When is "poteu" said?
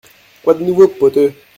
0.87-1.31